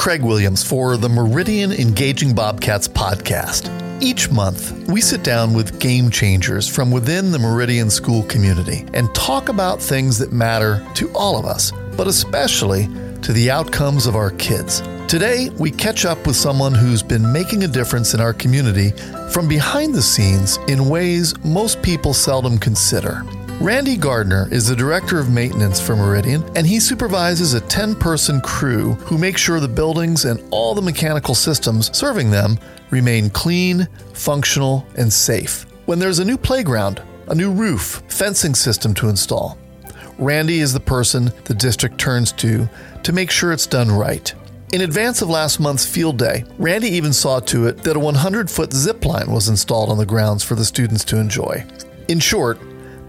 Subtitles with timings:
[0.00, 3.68] Craig Williams for the Meridian Engaging Bobcats podcast.
[4.02, 9.14] Each month, we sit down with game changers from within the Meridian school community and
[9.14, 12.88] talk about things that matter to all of us, but especially
[13.20, 14.80] to the outcomes of our kids.
[15.06, 18.92] Today, we catch up with someone who's been making a difference in our community
[19.30, 23.22] from behind the scenes in ways most people seldom consider.
[23.60, 28.40] Randy Gardner is the director of maintenance for Meridian, and he supervises a 10 person
[28.40, 33.86] crew who make sure the buildings and all the mechanical systems serving them remain clean,
[34.14, 35.66] functional, and safe.
[35.84, 39.58] When there's a new playground, a new roof, fencing system to install,
[40.18, 42.66] Randy is the person the district turns to
[43.02, 44.32] to make sure it's done right.
[44.72, 48.50] In advance of last month's field day, Randy even saw to it that a 100
[48.50, 51.62] foot zip line was installed on the grounds for the students to enjoy.
[52.08, 52.58] In short,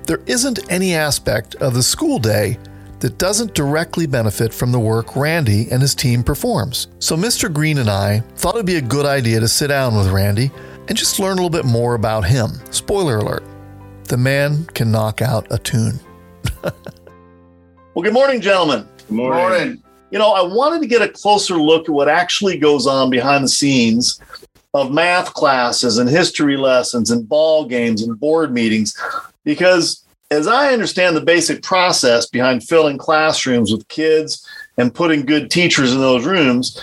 [0.06, 2.58] there isn't any aspect of the school day
[3.00, 6.88] that doesn't directly benefit from the work Randy and his team performs.
[7.00, 7.52] So Mr.
[7.52, 10.52] Green and I thought it'd be a good idea to sit down with Randy
[10.88, 12.52] and just learn a little bit more about him.
[12.70, 13.44] Spoiler alert,
[14.06, 16.00] the man can knock out a tune.
[16.64, 18.88] well, good morning, gentlemen.
[19.08, 19.40] Good morning.
[19.40, 19.84] morning.
[20.12, 23.44] You know, I wanted to get a closer look at what actually goes on behind
[23.44, 24.20] the scenes
[24.74, 28.96] of math classes and history lessons and ball games and board meetings
[29.44, 35.52] because as I understand the basic process behind filling classrooms with kids and putting good
[35.52, 36.82] teachers in those rooms,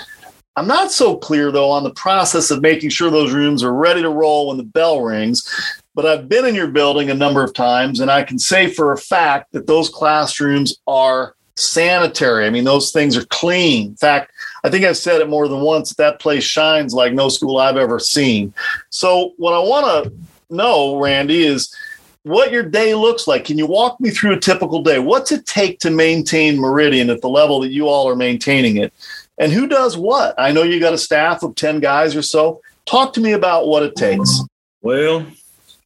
[0.54, 4.02] I'm not so clear though on the process of making sure those rooms are ready
[4.02, 5.48] to roll when the bell rings.
[5.94, 8.92] But I've been in your building a number of times, and I can say for
[8.92, 12.46] a fact that those classrooms are sanitary.
[12.46, 13.88] I mean, those things are clean.
[13.88, 14.32] In fact,
[14.64, 17.76] I think I've said it more than once that place shines like no school I've
[17.76, 18.52] ever seen.
[18.90, 20.12] So, what I want to
[20.50, 21.74] know, Randy, is
[22.22, 23.44] what your day looks like.
[23.44, 24.98] Can you walk me through a typical day?
[24.98, 28.92] What's it take to maintain Meridian at the level that you all are maintaining it?
[29.38, 30.34] And who does what?
[30.38, 32.60] I know you got a staff of 10 guys or so.
[32.86, 34.42] Talk to me about what it takes.
[34.82, 35.26] Well,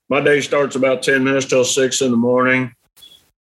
[0.09, 2.75] my day starts about 10 minutes till 6 in the morning.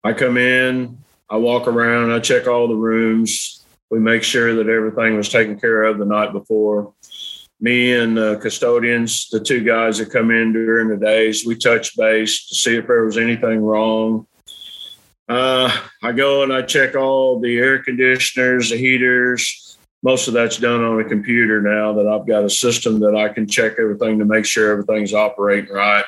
[0.04, 0.98] I come in,
[1.31, 3.65] I walk around, I check all the rooms.
[3.91, 6.93] We make sure that everything was taken care of the night before
[7.61, 11.97] me and the custodians, the two guys that come in during the days, we touch
[11.97, 14.27] base to see if there was anything wrong.
[15.28, 19.77] Uh, I go and I check all the air conditioners, the heaters.
[20.03, 23.28] Most of that's done on a computer now that I've got a system that I
[23.28, 26.05] can check everything to make sure everything's operating right.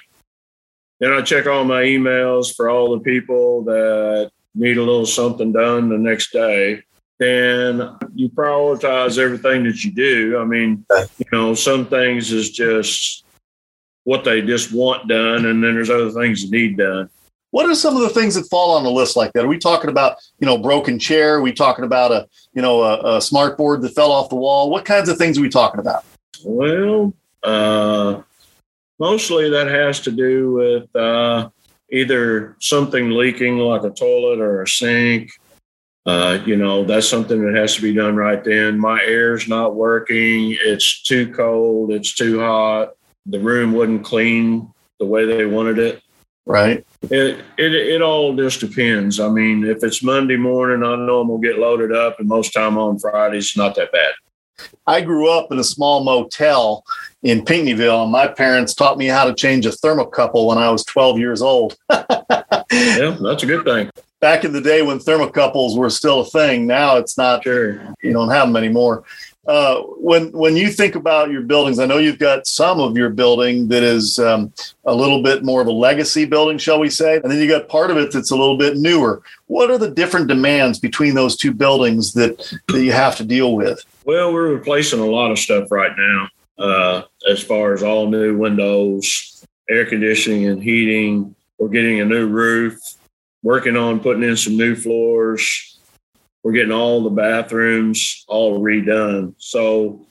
[1.01, 5.53] Then I check all my emails for all the people that need a little something
[5.53, 6.83] done the next day
[7.21, 10.39] then you prioritize everything that you do.
[10.41, 10.85] I mean,
[11.19, 13.27] you know, some things is just
[14.05, 17.11] what they just want done, and then there's other things that need done.
[17.51, 19.45] What are some of the things that fall on the list like that?
[19.45, 21.35] Are we talking about, you know, broken chair?
[21.35, 24.37] Are we talking about a, you know, a, a smart board that fell off the
[24.37, 24.71] wall?
[24.71, 26.05] What kinds of things are we talking about?
[26.43, 27.13] Well,
[27.43, 28.23] uh,
[28.99, 31.51] mostly that has to do with uh,
[31.93, 35.33] either something leaking like a toilet or a sink,
[36.07, 38.79] uh, you know, that's something that has to be done right then.
[38.79, 40.57] My air's not working.
[40.61, 41.93] It's too cold.
[41.93, 42.95] It's too hot.
[43.27, 46.03] The room wasn't clean the way they wanted it.
[46.47, 46.85] Right.
[47.03, 49.21] It, it it all just depends.
[49.21, 52.53] I mean, if it's Monday morning, I know I'm gonna get loaded up, and most
[52.53, 54.13] time on Fridays, not that bad.
[54.87, 56.85] I grew up in a small motel
[57.23, 60.85] in Pinckneyville, and my parents taught me how to change a thermocouple when I was
[60.85, 61.77] 12 years old.
[61.91, 63.91] yeah, that's a good thing
[64.21, 66.67] back in the day when thermocouples were still a thing.
[66.67, 67.43] Now it's not.
[67.43, 67.83] Sure.
[68.03, 69.05] You don't have them anymore.
[69.47, 73.09] Uh, when when you think about your buildings, I know you've got some of your
[73.09, 74.53] building that is um,
[74.85, 77.69] a little bit more of a legacy building, shall we say, and then you got
[77.69, 79.23] part of it that's a little bit newer.
[79.47, 82.39] What are the different demands between those two buildings that
[82.69, 83.85] that you have to deal with?
[84.11, 86.29] Well, we're replacing a lot of stuff right now,
[86.59, 91.37] uh, as far as all new windows, air conditioning and heating.
[91.61, 92.77] We're getting a new roof
[93.45, 95.79] working on putting in some new floors.
[96.43, 99.35] We're getting all the bathrooms all redone.
[99.39, 100.05] So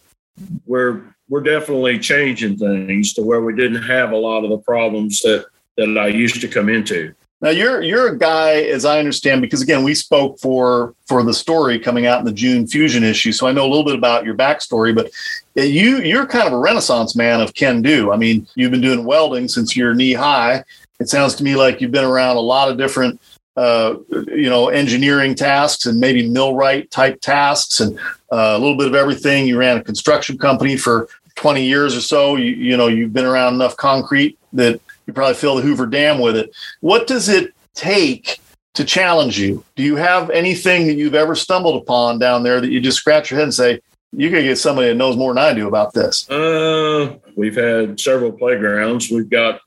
[0.65, 5.19] we're we're definitely changing things to where we didn't have a lot of the problems
[5.23, 5.45] that
[5.75, 7.13] that I used to come into.
[7.41, 11.33] Now you're you're a guy, as I understand, because again we spoke for for the
[11.33, 14.25] story coming out in the June Fusion issue, so I know a little bit about
[14.25, 14.93] your backstory.
[14.93, 15.11] But
[15.55, 18.11] you you're kind of a renaissance man of can do.
[18.11, 20.65] I mean, you've been doing welding since you're knee high,
[20.99, 23.19] it sounds to me like you've been around a lot of different
[23.55, 23.95] uh,
[24.27, 27.97] you know engineering tasks and maybe millwright type tasks and
[28.31, 32.01] uh, a little bit of everything you ran a construction company for 20 years or
[32.01, 35.85] so you, you know you've been around enough concrete that you probably fill the hoover
[35.85, 36.51] dam with it
[36.81, 38.39] what does it take
[38.73, 42.69] to challenge you do you have anything that you've ever stumbled upon down there that
[42.69, 43.79] you just scratch your head and say
[44.11, 46.29] You could get somebody that knows more than I do about this.
[46.29, 49.11] Uh, we've had several playgrounds.
[49.11, 49.61] We've got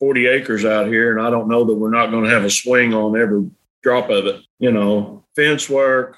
[0.00, 2.50] 40 acres out here, and I don't know that we're not going to have a
[2.50, 3.50] swing on every
[3.82, 4.40] drop of it.
[4.58, 6.16] You know, fence work,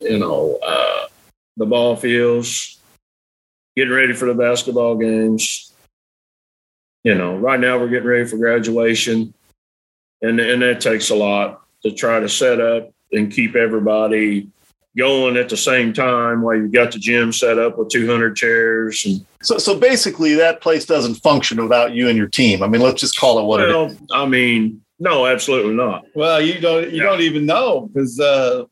[0.00, 1.06] you know, uh,
[1.56, 2.78] the ball fields,
[3.76, 5.72] getting ready for the basketball games.
[7.06, 9.32] You know, right now we're getting ready for graduation,
[10.22, 14.48] and and that takes a lot to try to set up and keep everybody
[14.98, 19.04] going at the same time while you've got the gym set up with 200 chairs
[19.04, 22.60] and so so basically that place doesn't function without you and your team.
[22.60, 23.98] I mean let's just call it what well, it is.
[24.12, 26.06] I mean no absolutely not.
[26.16, 27.04] Well you don't you yeah.
[27.04, 28.64] don't even know because uh,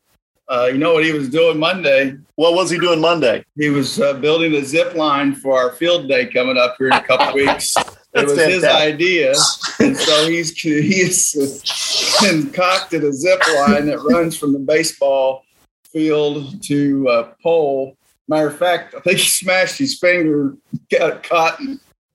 [0.49, 2.17] uh, you know what he was doing monday?
[2.35, 3.45] What was he doing monday?
[3.55, 6.93] He was uh, building a zip line for our field day coming up here in
[6.93, 7.77] a couple weeks
[8.15, 8.53] it was fantastic.
[8.53, 9.33] his idea,
[9.79, 15.43] and so he's he's concocted a zip line that runs from the baseball
[15.83, 17.97] field to a pole.
[18.27, 20.55] Matter of fact, I think he smashed his finger,
[20.89, 21.59] got caught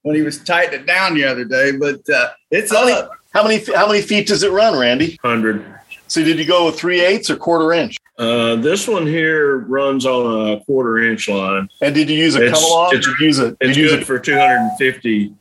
[0.02, 1.72] when he was tightening it down the other day.
[1.72, 3.08] But uh, it's how up.
[3.08, 5.18] Many, how many how many feet does it run, Randy?
[5.22, 5.64] Hundred.
[6.08, 7.96] So did you go with three eighths or quarter inch?
[8.18, 11.68] Uh, this one here runs on a quarter inch line.
[11.80, 12.90] And did you use a come along?
[12.90, 13.56] Did you use it?
[13.60, 14.04] It's good use it?
[14.04, 15.32] for 250.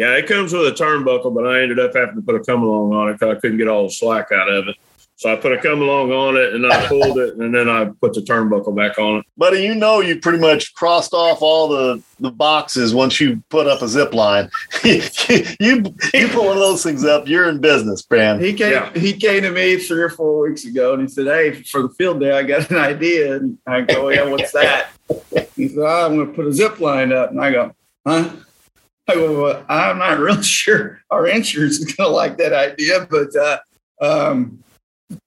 [0.00, 2.62] Yeah, it comes with a turnbuckle, but I ended up having to put a come
[2.62, 4.76] along on it because I couldn't get all the slack out of it.
[5.16, 7.84] So I put a come along on it and I pulled it and then I
[7.84, 9.26] put the turnbuckle back on it.
[9.36, 13.66] Buddy, you know you pretty much crossed off all the, the boxes once you put
[13.66, 14.48] up a zip line.
[14.84, 15.02] you,
[15.60, 18.40] you put one of those things up, you're in business, Bram.
[18.40, 18.98] He came yeah.
[18.98, 21.90] he came to me three or four weeks ago and he said, Hey, for the
[21.90, 23.36] field day, I got an idea.
[23.36, 24.92] And I go, Yeah, what's that?
[25.56, 27.32] He said, oh, I'm gonna put a zip line up.
[27.32, 27.74] And I go,
[28.06, 28.30] Huh?
[29.08, 33.34] I go, well, I'm not really sure our insurance is gonna like that idea, but
[33.36, 33.58] uh,
[34.00, 34.62] um,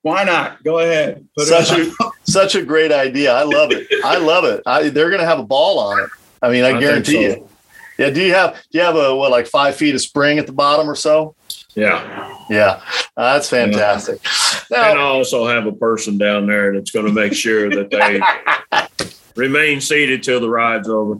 [0.01, 0.63] why not?
[0.63, 1.27] Go ahead.
[1.37, 1.91] Put such a
[2.23, 3.33] such a great idea.
[3.33, 3.87] I love it.
[4.03, 4.61] I love it.
[4.65, 6.09] I, they're going to have a ball on it.
[6.41, 7.19] I mean, I, I guarantee so.
[7.19, 7.49] you.
[7.97, 8.09] Yeah.
[8.09, 10.53] Do you have do you have a what like five feet of spring at the
[10.53, 11.35] bottom or so?
[11.75, 12.37] Yeah.
[12.49, 12.81] Yeah.
[13.17, 14.19] Uh, that's fantastic.
[14.23, 14.77] Yeah.
[14.77, 17.89] Now, and I also have a person down there that's going to make sure that
[17.89, 18.21] they
[19.35, 21.19] remain seated till the ride's over.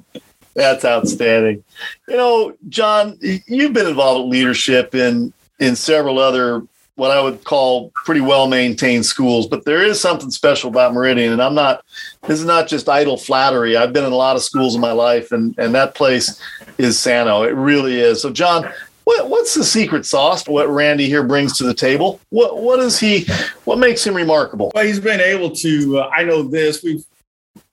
[0.56, 1.64] That's outstanding.
[2.08, 6.64] You know, John, you've been involved with leadership in in several other
[6.96, 11.34] what I would call pretty well maintained schools, but there is something special about Meridian.
[11.34, 11.84] And I'm not,
[12.28, 13.76] this is not just idle flattery.
[13.76, 16.40] I've been in a lot of schools in my life, and, and that place
[16.78, 17.44] is Sano.
[17.44, 18.22] It really is.
[18.22, 18.70] So, John,
[19.06, 22.22] what, what's the secret sauce what Randy here brings to the table?
[22.30, 23.26] What, what is he,
[23.66, 24.72] what makes him remarkable?
[24.76, 27.04] Well, he's been able to, uh, I know this, we've,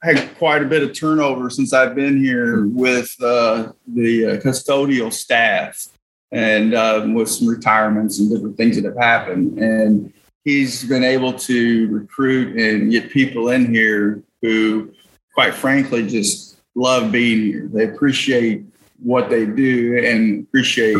[0.02, 5.12] had quite a bit of turnover since I've been here with uh, the uh, custodial
[5.12, 5.88] staff
[6.32, 9.58] and um, with some retirements and different things that have happened.
[9.58, 10.12] And
[10.44, 14.92] he's been able to recruit and get people in here who,
[15.34, 17.68] quite frankly, just love being here.
[17.70, 18.64] They appreciate
[19.02, 20.98] what they do and appreciate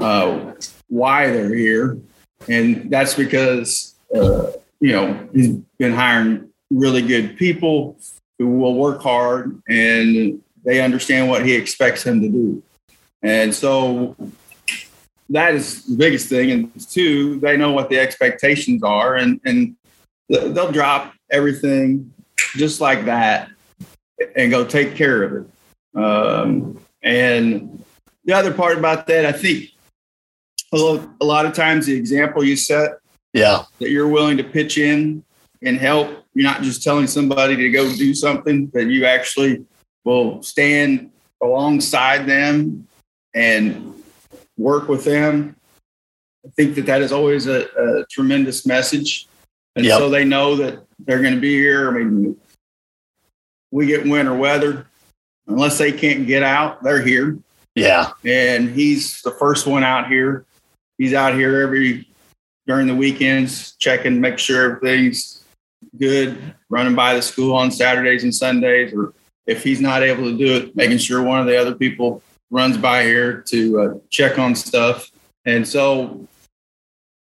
[0.00, 0.52] uh,
[0.88, 1.98] why they're here.
[2.48, 7.98] And that's because, uh, you know, he's been hiring really good people
[8.42, 12.62] who will work hard and they understand what he expects them to do.
[13.22, 14.16] And so
[15.30, 16.50] that is the biggest thing.
[16.50, 19.76] And two, they know what the expectations are, and and
[20.28, 22.12] they'll drop everything
[22.56, 23.50] just like that
[24.36, 25.98] and go take care of it.
[25.98, 27.84] Um, and
[28.24, 29.70] the other part about that, I think
[30.72, 32.98] a lot, a lot of times the example you set,
[33.32, 35.24] yeah, that you're willing to pitch in
[35.62, 36.21] and help.
[36.34, 39.64] You're not just telling somebody to go do something, that you actually
[40.04, 41.10] will stand
[41.42, 42.86] alongside them
[43.34, 44.02] and
[44.56, 45.56] work with them.
[46.44, 49.28] I think that that is always a, a tremendous message.
[49.76, 49.98] And yep.
[49.98, 51.88] so they know that they're going to be here.
[51.88, 52.36] I mean,
[53.70, 54.86] we get winter weather.
[55.46, 57.38] Unless they can't get out, they're here.
[57.74, 58.12] Yeah.
[58.24, 60.44] And he's the first one out here.
[60.98, 62.06] He's out here every
[62.66, 65.41] during the weekends, checking, make sure everything's
[65.98, 69.12] good, running by the school on Saturdays and Sundays, or
[69.46, 72.76] if he's not able to do it, making sure one of the other people runs
[72.76, 75.10] by here to uh, check on stuff.
[75.44, 76.26] And so,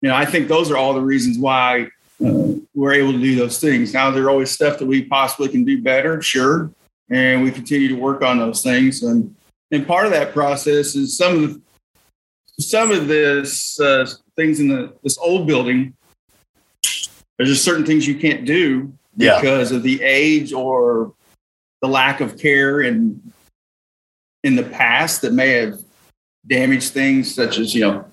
[0.03, 1.89] you know, I think those are all the reasons why
[2.25, 3.93] uh, we're able to do those things.
[3.93, 6.71] Now, there's always stuff that we possibly can do better, sure,
[7.11, 9.03] and we continue to work on those things.
[9.03, 9.35] And
[9.71, 11.61] and part of that process is some of the,
[12.63, 14.07] some of this uh,
[14.37, 15.95] things in the this old building.
[17.37, 19.41] There's just certain things you can't do yeah.
[19.41, 21.15] because of the age or
[21.81, 23.21] the lack of care and
[24.43, 25.79] in the past that may have
[26.47, 28.05] damaged things, such as you know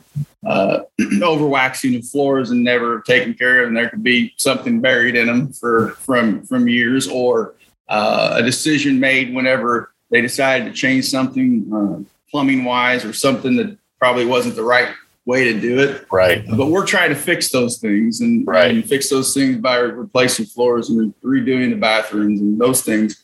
[0.46, 5.16] uh, overwaxing the floors and never taken care of, and there could be something buried
[5.16, 7.56] in them for from from years, or
[7.90, 13.56] uh, a decision made whenever they decided to change something uh, plumbing wise or something
[13.58, 14.90] that probably wasn't the right
[15.26, 16.06] way to do it.
[16.12, 16.44] Right.
[16.50, 18.72] But we're trying to fix those things and, Right.
[18.72, 23.24] and fix those things by replacing floors and redoing the bathrooms and those things.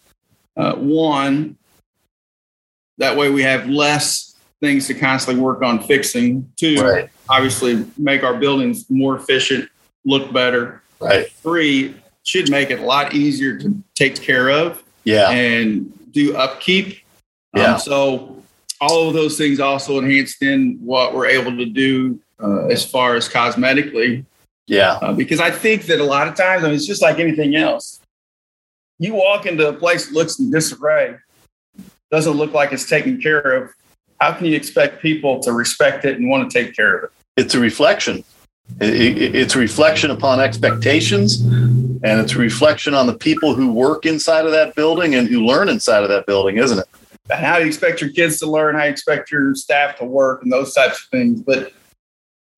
[0.55, 1.57] Uh, one,
[2.97, 6.51] that way we have less things to constantly work on fixing.
[6.55, 7.09] Two, Right.
[7.29, 9.69] obviously make our buildings more efficient,
[10.05, 10.81] look better.
[10.99, 11.31] Right.
[11.31, 15.29] Three, should make it a lot easier to take care of Yeah.
[15.29, 16.99] and do upkeep.
[17.55, 17.75] Yeah.
[17.75, 18.36] Um, so
[18.79, 23.15] all of those things also enhanced in what we're able to do uh, as far
[23.15, 24.25] as cosmetically,
[24.67, 24.93] Yeah.
[25.01, 27.55] uh, because I think that a lot of times, I mean, it's just like anything
[27.55, 27.99] else.
[28.99, 31.15] You walk into a place that looks in disarray,
[32.11, 33.69] doesn't look like it's taken care of.
[34.19, 37.09] How can you expect people to respect it and want to take care of it?
[37.35, 38.23] It's a reflection.
[38.81, 43.71] It- it- it's a reflection upon expectations, and it's a reflection on the people who
[43.71, 46.85] work inside of that building and who learn inside of that building, isn't it?
[47.29, 48.75] And how do you expect your kids to learn?
[48.75, 51.41] How you expect your staff to work and those types of things.
[51.41, 51.73] But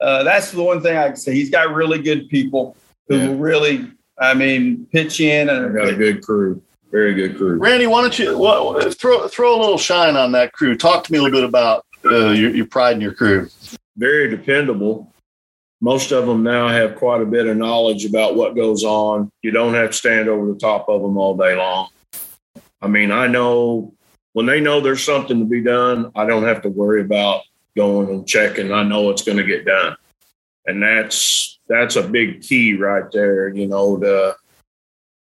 [0.01, 1.33] uh, that's the one thing I can say.
[1.33, 3.35] He's got really good people who Yeah.
[3.37, 3.87] really,
[4.19, 6.61] I mean, pitch in I got a good crew,
[6.91, 7.57] very good crew.
[7.57, 10.75] Randy, why don't you wha- throw throw a little shine on that crew?
[10.77, 13.49] Talk to me a little bit about uh, your, your pride in your crew.
[13.97, 15.11] very dependable.
[15.81, 19.31] Most of them now have quite a bit of knowledge about what goes on.
[19.41, 21.87] You don't have to stand over the top of them all day long.
[22.81, 23.93] I mean, I know
[24.33, 27.41] when they know there's something to be done, I don't have to worry about
[27.75, 28.71] going and checking.
[28.71, 29.95] I know it's going to get done.
[30.65, 34.35] And that's that's a big key right there, you know, to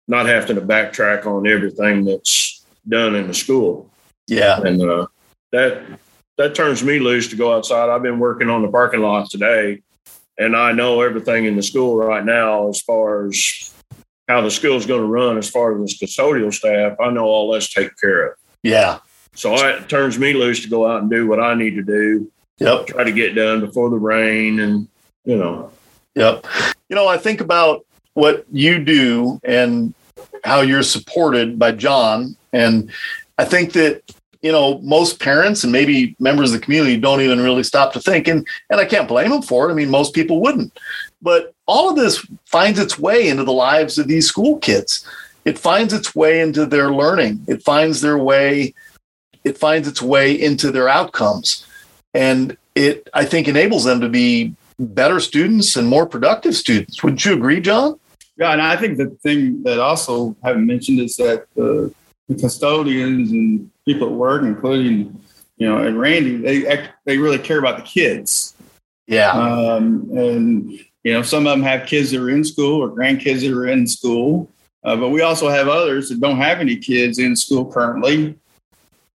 [0.09, 3.89] not having to backtrack on everything that's done in the school
[4.27, 4.61] Yeah.
[4.61, 5.07] and uh,
[5.53, 5.83] that
[6.39, 7.89] that turns me loose to go outside.
[7.89, 9.83] I've been working on the parking lot today,
[10.39, 13.73] and I know everything in the school right now as far as
[14.29, 15.39] how the school's going to run.
[15.39, 18.37] As far as the custodial staff, I know all that's taken care of.
[18.63, 18.99] Yeah.
[19.35, 21.83] So I, it turns me loose to go out and do what I need to
[21.83, 22.87] do, Yep.
[22.87, 24.89] try to get done before the rain, and
[25.25, 25.71] you know,
[26.15, 26.47] Yep.
[26.89, 29.95] You know, I think about what you do and
[30.45, 32.37] how you're supported by John.
[32.53, 32.91] And
[33.39, 34.03] I think that,
[34.43, 38.01] you know, most parents and maybe members of the community don't even really stop to
[38.01, 38.29] think.
[38.29, 39.73] And, and I can't blame them for it.
[39.73, 40.79] I mean, most people wouldn't.
[41.23, 45.09] But all of this finds its way into the lives of these school kids.
[45.45, 47.45] It finds its way into their learning.
[47.49, 48.75] It finds their way,
[49.45, 51.67] it finds its way into their outcomes.
[52.15, 57.03] And it, I think, enables them to be better students and more productive students.
[57.03, 57.99] Wouldn't you agree, John?
[58.37, 61.95] Yeah, and I think the thing that also I haven't mentioned is that the,
[62.29, 65.21] the custodians and people at work, including
[65.63, 68.55] you know, and Randy, they act- they really care about the kids.
[69.07, 69.31] Yeah.
[69.31, 70.73] Um, and
[71.05, 73.67] you know, some of them have kids that are in school or grandkids that are
[73.67, 74.49] in school,
[74.85, 78.37] uh, but we also have others that don't have any kids in school currently,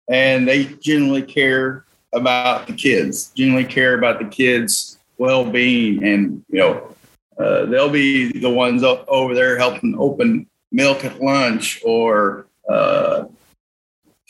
[0.09, 3.33] and they generally care about the kids.
[3.35, 6.95] Generally care about the kids' well-being, and you know,
[7.39, 13.25] uh, they'll be the ones over there helping open milk at lunch or uh,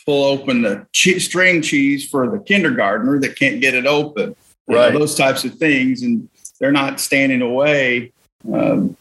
[0.05, 4.35] pull open the che- string cheese for the kindergartner that can't get it open.
[4.67, 4.93] You know, Right.
[4.93, 6.27] those types of things, and
[6.59, 8.11] they're not standing away.
[8.51, 8.97] Um,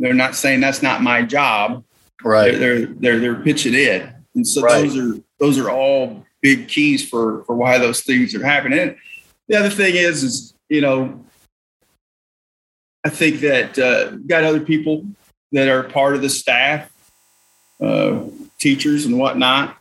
[0.00, 1.84] they're not saying that's not my job.
[2.24, 2.58] right.
[2.58, 4.82] They're they're they're pitching in, and so Right.
[4.82, 8.78] those are those are all big keys for for why those things are happening.
[8.78, 8.96] And
[9.48, 11.24] the other thing is, is you know,
[13.04, 15.04] I think that uh, got other people
[15.52, 16.90] that are part of the staff,
[17.80, 18.20] uh,
[18.58, 19.76] teachers and whatnot,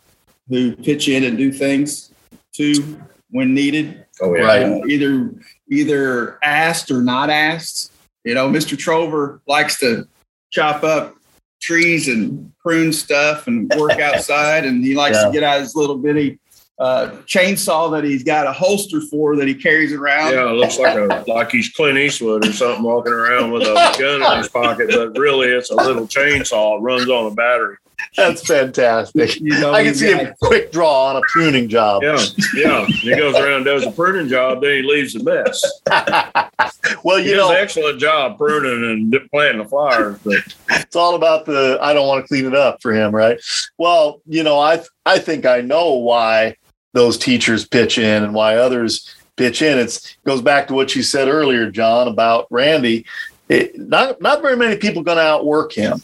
[0.47, 2.11] who pitch in and do things
[2.53, 2.99] too
[3.31, 4.63] when needed oh yeah, Right.
[4.63, 5.33] uh, either
[5.69, 7.91] either asked or not asked.
[8.23, 8.77] You know, Mr.
[8.77, 10.07] Trover likes to
[10.51, 11.15] chop up
[11.61, 15.25] trees and prune stuff and work outside, and he likes Yeah.
[15.27, 16.39] to get out his little bitty
[16.79, 20.31] uh, chainsaw that he's got a holster for that he carries around.
[20.33, 23.73] Yeah, it looks like a like he's Clint Eastwood or something walking around with a
[23.99, 26.77] gun in his pocket, but really it's a little chainsaw.
[26.77, 27.75] It runs on a battery.
[28.15, 29.39] That's fantastic.
[29.39, 32.03] You know, I can see got- a quick draw on a pruning job.
[32.03, 32.17] Yeah,
[32.55, 32.85] yeah.
[32.85, 35.61] He goes around and does a pruning job, then he leaves the mess.
[37.03, 40.37] well, He you does know, an excellent job pruning and planting the flowers, but
[40.71, 43.39] it's all about the I don't want to clean it up for him, right?
[43.77, 46.55] Well, you know, I I think I know why
[46.93, 49.77] those teachers pitch in and why others pitch in.
[49.77, 53.05] It's goes back to what you said earlier, John, about Randy.
[53.47, 56.01] It, not not very many people going to outwork him,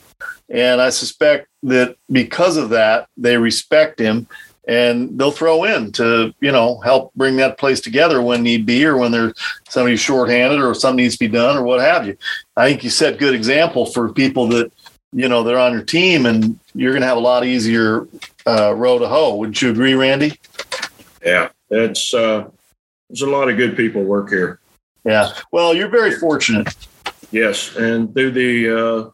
[0.49, 4.27] and I suspect that because of that, they respect him
[4.67, 8.85] and they'll throw in to you know help bring that place together when need be
[8.85, 9.33] or when there's
[9.69, 12.17] somebody shorthanded or something needs to be done or what have you.
[12.57, 14.71] I think you set good example for people that
[15.13, 18.07] you know they're on your team, and you're going to have a lot easier
[18.45, 19.35] uh, row to hoe.
[19.35, 20.39] Wouldn't you agree, Randy?
[21.23, 22.49] Yeah, it's uh,
[23.09, 24.59] there's a lot of good people work here.
[25.03, 25.31] Yeah.
[25.51, 26.75] Well, you're very fortunate.
[27.31, 29.09] Yes, and through the uh,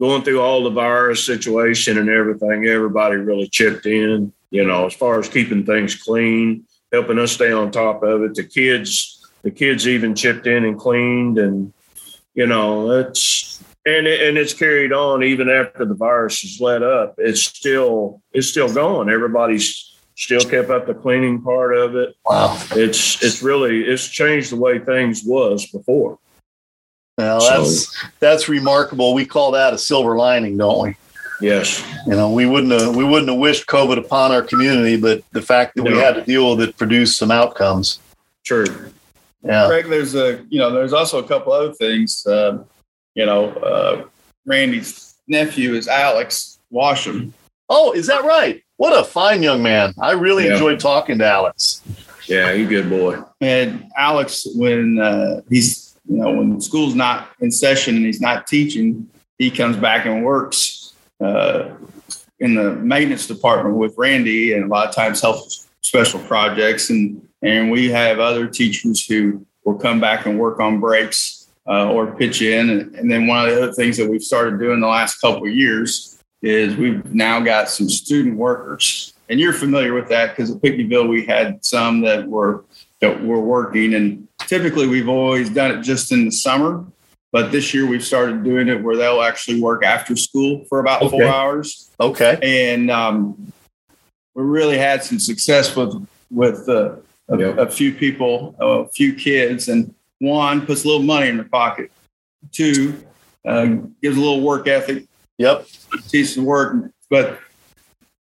[0.00, 4.32] going through all the virus situation and everything, everybody really chipped in.
[4.50, 8.34] You know, as far as keeping things clean, helping us stay on top of it.
[8.34, 11.72] The kids, the kids even chipped in and cleaned, and
[12.34, 16.82] you know, it's and it, and it's carried on even after the virus has let
[16.82, 17.14] up.
[17.18, 19.08] It's still it's still going.
[19.08, 22.14] Everybody's still kept up the cleaning part of it.
[22.24, 22.58] Wow.
[22.72, 26.18] It's it's really it's changed the way things was before.
[27.18, 29.14] Well, that's so, that's remarkable.
[29.14, 30.96] We call that a silver lining, don't we?
[31.40, 31.84] Yes.
[32.06, 35.42] You know, we wouldn't have we wouldn't have wished COVID upon our community, but the
[35.42, 35.92] fact that no.
[35.92, 37.98] we had to deal with it produced some outcomes.
[38.44, 38.66] True.
[39.42, 39.66] Yeah.
[39.66, 42.26] Greg, there's a you know, there's also a couple other things.
[42.26, 42.62] Uh,
[43.14, 44.04] you know, uh,
[44.44, 47.32] Randy's nephew is Alex Washam.
[47.68, 48.62] Oh, is that right?
[48.76, 49.94] What a fine young man.
[50.00, 50.52] I really yeah.
[50.52, 51.82] enjoyed talking to Alex.
[52.26, 53.22] Yeah, he's a good boy.
[53.40, 58.46] And Alex, when uh, he's you know, when school's not in session and he's not
[58.46, 59.08] teaching,
[59.38, 61.70] he comes back and works uh,
[62.38, 66.90] in the maintenance department with Randy, and a lot of times helps special projects.
[66.90, 71.90] And and we have other teachers who will come back and work on breaks uh,
[71.90, 72.70] or pitch in.
[72.70, 75.46] And, and, then one of the other things that we've started doing the last couple
[75.46, 79.12] of years is we've now got some student workers.
[79.28, 82.64] And you're familiar with that because at Pinckneyville we had some that were
[83.00, 86.84] that were working and typically we've always done it just in the summer,
[87.32, 91.02] but this year we've started doing it where they'll actually work after school for about
[91.02, 91.10] okay.
[91.10, 91.90] four hours.
[92.00, 92.38] Okay.
[92.42, 93.52] And um,
[94.34, 96.96] we really had some success with with uh,
[97.28, 97.58] a, yep.
[97.58, 101.90] a, few people, a few kids, and one puts a little money in their pocket.
[102.52, 102.98] Two
[103.44, 103.66] uh,
[104.02, 105.04] gives a little work ethic.
[105.38, 105.66] Yep.
[106.08, 107.38] Teaches work, but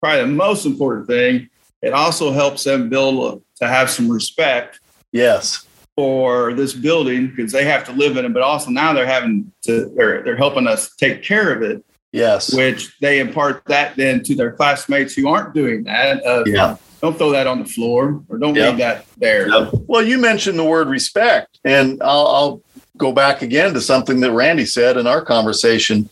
[0.01, 1.49] probably the most important thing,
[1.81, 4.79] it also helps them build to have some respect.
[5.11, 9.05] Yes for this building because they have to live in it, but also now they're
[9.05, 11.83] having to they're they're helping us take care of it.
[12.11, 16.25] Yes, which they impart that then to their classmates who aren't doing that.
[16.25, 16.77] Uh, yeah.
[17.01, 19.49] Don't throw that on the floor or don't leave that there.
[19.87, 22.61] Well, you mentioned the word respect, and I'll, I'll,
[22.97, 26.07] go back again to something that Randy said in our conversation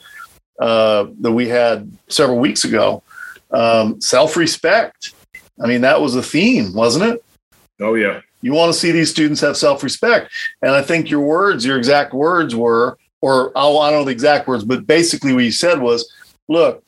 [0.60, 3.04] uh, that we had several weeks ago.
[3.52, 5.14] Um, Self respect.
[5.64, 7.24] I mean, that was a theme, wasn't it?
[7.80, 8.22] Oh, yeah.
[8.42, 10.32] You want to see these students have self respect.
[10.62, 14.12] And I think your words, your exact words were, or oh, I don't know the
[14.12, 16.12] exact words, but basically what you said was
[16.48, 16.84] look,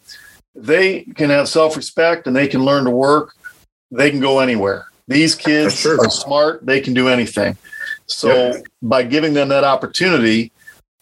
[0.55, 3.35] they can have self respect and they can learn to work.
[3.91, 4.87] They can go anywhere.
[5.07, 7.57] These kids are smart, they can do anything.
[8.05, 8.63] So yep.
[8.81, 10.51] by giving them that opportunity,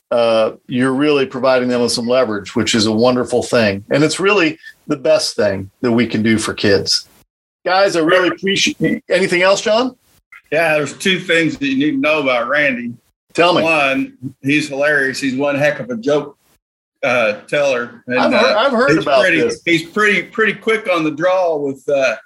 [0.09, 3.85] uh, you're really providing them with some leverage, which is a wonderful thing.
[3.91, 7.07] And it's really the best thing that we can do for kids.
[7.63, 9.95] Guys, I really appreciate anything else, John?
[10.51, 12.93] Yeah, there's two things that you need to know about Randy.
[13.33, 13.63] Tell me.
[13.63, 15.19] One, he's hilarious.
[15.19, 16.37] He's one heck of a joke
[17.03, 18.03] uh, teller.
[18.07, 19.61] And, I've heard, uh, I've heard about pretty, this.
[19.63, 22.17] He's pretty pretty quick on the draw with uh,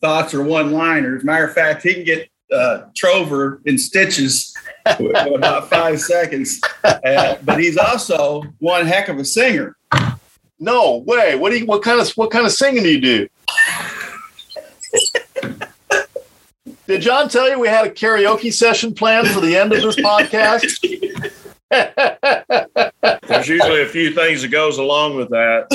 [0.00, 1.24] thoughts or one liners.
[1.24, 4.54] Matter of fact, he can get uh, Trover in stitches
[4.98, 6.60] in about five seconds.
[6.84, 9.76] Uh, but he's also one heck of a singer.
[10.58, 11.36] No way.
[11.36, 13.28] What do you, what kind of what kind of singing do you do?
[16.90, 19.94] Did John tell you we had a karaoke session planned for the end of this
[19.94, 20.80] podcast?
[23.28, 25.68] There's usually a few things that goes along with that.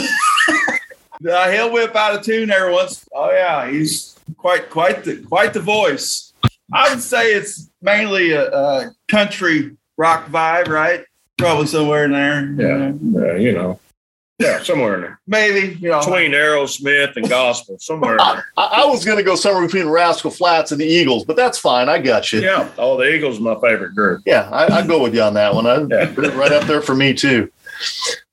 [1.32, 3.08] uh, he'll whip out a tune every once.
[3.16, 6.34] Oh yeah, he's quite quite the quite the voice.
[6.74, 11.06] I would say it's mainly a, a country rock vibe, right?
[11.38, 12.52] Probably somewhere in there.
[12.58, 13.80] Yeah, yeah, you know.
[14.38, 15.20] Yeah, somewhere in there.
[15.28, 16.00] Maybe, you know.
[16.00, 20.30] Between Aerosmith and gospel, somewhere I, I, I, was going to go somewhere between Rascal
[20.30, 21.88] Flatts and the Eagles, but that's fine.
[21.88, 22.42] I got you.
[22.42, 22.70] Yeah.
[22.78, 24.24] Oh, the Eagles are my favorite group.
[24.26, 25.66] Yeah, I, I go with you on that one.
[25.66, 26.14] I, yeah.
[26.36, 27.50] Right up there for me, too.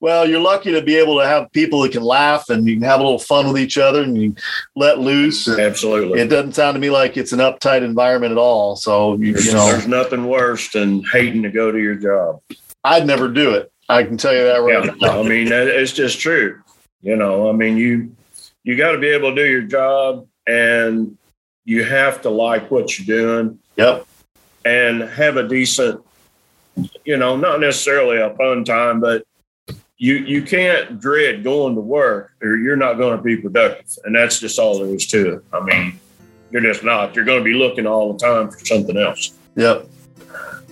[0.01, 2.83] Well, you're lucky to be able to have people that can laugh and you can
[2.83, 4.35] have a little fun with each other and you
[4.75, 5.49] let loose.
[5.49, 6.21] Absolutely.
[6.21, 8.77] It doesn't sound to me like it's an uptight environment at all.
[8.77, 12.41] So, you, you know, there's nothing worse than hating to go to your job.
[12.85, 13.73] I'd never do it.
[13.88, 15.21] I can tell you that right yeah, now.
[15.21, 16.61] I mean, it's just true.
[17.01, 18.14] You know, I mean, you
[18.62, 21.16] you got to be able to do your job, and
[21.64, 23.59] you have to like what you're doing.
[23.77, 24.07] Yep.
[24.64, 26.01] And have a decent,
[27.05, 29.27] you know, not necessarily a fun time, but
[29.97, 34.14] you you can't dread going to work, or you're not going to be productive, and
[34.14, 35.45] that's just all there is to it.
[35.53, 35.99] I mean,
[36.53, 37.16] you're just not.
[37.16, 39.33] You're going to be looking all the time for something else.
[39.57, 39.88] Yep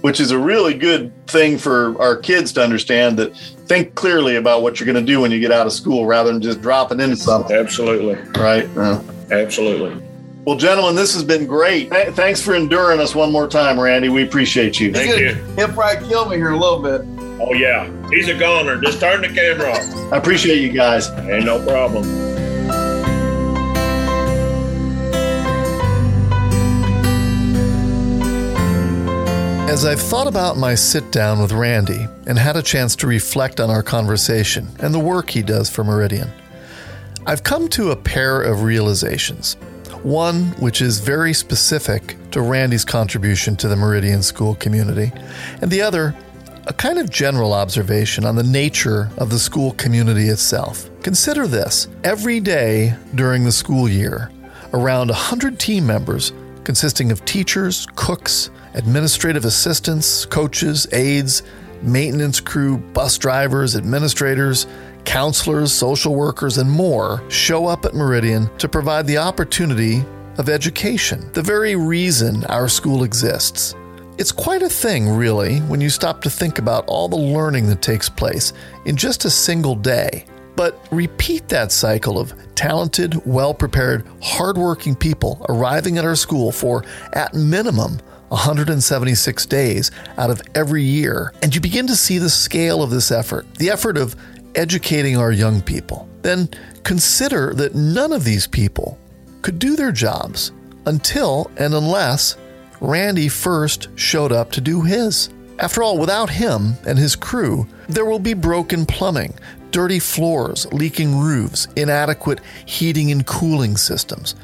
[0.01, 4.63] which is a really good thing for our kids to understand that think clearly about
[4.63, 7.01] what you're going to do when you get out of school rather than just dropping
[7.01, 7.55] into something.
[7.55, 8.15] Absolutely.
[8.41, 8.69] Right.
[8.77, 10.03] Uh, Absolutely.
[10.45, 11.91] Well, gentlemen, this has been great.
[12.15, 14.09] Thanks for enduring us one more time, Randy.
[14.09, 14.91] We appreciate you.
[14.93, 15.35] Thank you.
[15.55, 17.03] He'll probably kill me here a little bit.
[17.41, 17.91] Oh, yeah.
[18.11, 18.81] He's a goner.
[18.81, 20.13] Just turn the camera off.
[20.13, 21.11] I appreciate you guys.
[21.11, 22.30] Ain't no problem.
[29.71, 33.61] As I've thought about my sit down with Randy and had a chance to reflect
[33.61, 36.29] on our conversation and the work he does for Meridian,
[37.25, 39.55] I've come to a pair of realizations.
[40.03, 45.13] One which is very specific to Randy's contribution to the Meridian school community,
[45.63, 46.17] and the other,
[46.67, 50.91] a kind of general observation on the nature of the school community itself.
[51.05, 54.33] Consider this every day during the school year,
[54.73, 56.33] around 100 team members
[56.65, 61.43] consisting of teachers, cooks, administrative assistants, coaches, aides,
[61.83, 64.67] maintenance crew, bus drivers, administrators,
[65.05, 70.05] counselors, social workers, and more show up at Meridian to provide the opportunity
[70.39, 73.75] of education, the very reason our school exists.
[74.19, 77.81] It's quite a thing, really, when you stop to think about all the learning that
[77.81, 78.53] takes place
[78.85, 80.27] in just a single day.
[80.61, 86.85] But repeat that cycle of talented, well prepared, hardworking people arriving at our school for,
[87.15, 92.83] at minimum, 176 days out of every year, and you begin to see the scale
[92.83, 94.15] of this effort, the effort of
[94.55, 96.47] educating our young people, then
[96.85, 98.99] consider that none of these people
[99.41, 100.53] could do their jobs
[100.85, 102.37] until and unless
[102.83, 105.31] Randy first showed up to do his.
[105.59, 109.35] After all, without him and his crew, there will be broken plumbing,
[109.71, 114.35] dirty floors, leaking roofs, inadequate heating and cooling systems.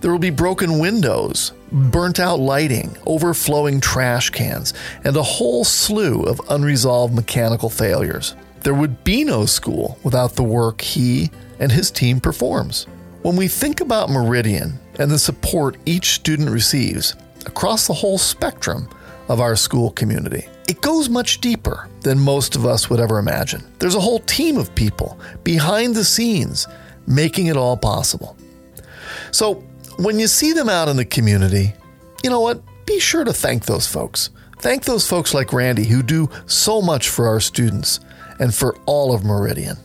[0.00, 6.22] There will be broken windows, burnt out lighting, overflowing trash cans, and a whole slew
[6.22, 8.36] of unresolved mechanical failures.
[8.60, 12.86] There would be no school without the work he and his team performs.
[13.22, 18.88] When we think about Meridian and the support each student receives across the whole spectrum
[19.28, 23.64] of our school community, it goes much deeper than most of us would ever imagine.
[23.78, 26.68] There's a whole team of people behind the scenes
[27.06, 28.36] making it all possible.
[29.32, 29.64] So,
[29.96, 31.72] when you see them out in the community,
[32.22, 32.62] you know what?
[32.86, 34.30] Be sure to thank those folks.
[34.58, 38.00] Thank those folks like Randy who do so much for our students
[38.38, 39.76] and for all of Meridian.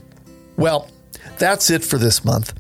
[0.58, 0.90] Well,
[1.38, 2.54] that's it for this month.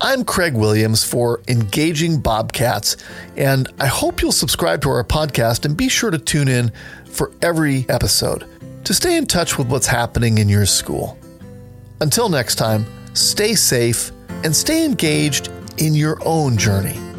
[0.00, 2.96] I'm Craig Williams for Engaging Bobcats,
[3.36, 6.72] and I hope you'll subscribe to our podcast and be sure to tune in
[7.10, 8.46] for every episode
[8.84, 11.18] to stay in touch with what's happening in your school.
[12.00, 14.10] Until next time, stay safe
[14.44, 17.09] and stay engaged in your own journey.